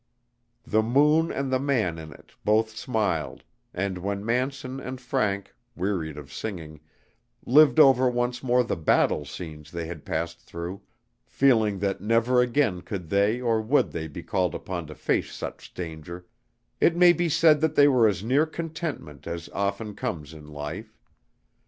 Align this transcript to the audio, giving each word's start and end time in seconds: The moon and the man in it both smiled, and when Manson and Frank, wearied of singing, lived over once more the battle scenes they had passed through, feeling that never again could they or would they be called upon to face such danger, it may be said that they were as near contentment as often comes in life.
The 0.65 0.81
moon 0.81 1.31
and 1.31 1.53
the 1.53 1.59
man 1.59 1.99
in 1.99 2.11
it 2.11 2.31
both 2.43 2.71
smiled, 2.75 3.43
and 3.71 3.99
when 3.99 4.25
Manson 4.25 4.79
and 4.79 4.99
Frank, 4.99 5.53
wearied 5.75 6.17
of 6.17 6.33
singing, 6.33 6.79
lived 7.45 7.79
over 7.79 8.09
once 8.09 8.41
more 8.41 8.63
the 8.63 8.75
battle 8.75 9.25
scenes 9.25 9.69
they 9.71 9.85
had 9.85 10.03
passed 10.03 10.39
through, 10.39 10.81
feeling 11.27 11.77
that 11.81 12.01
never 12.01 12.41
again 12.41 12.81
could 12.81 13.09
they 13.09 13.39
or 13.41 13.61
would 13.61 13.91
they 13.91 14.07
be 14.07 14.23
called 14.23 14.55
upon 14.55 14.87
to 14.87 14.95
face 14.95 15.31
such 15.35 15.71
danger, 15.71 16.25
it 16.79 16.95
may 16.95 17.13
be 17.13 17.29
said 17.29 17.61
that 17.61 17.75
they 17.75 17.87
were 17.87 18.07
as 18.07 18.23
near 18.23 18.47
contentment 18.47 19.27
as 19.27 19.49
often 19.49 19.93
comes 19.93 20.33
in 20.33 20.47
life. 20.47 20.97